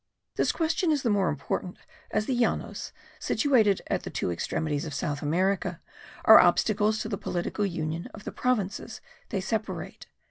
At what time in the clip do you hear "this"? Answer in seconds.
0.35-0.51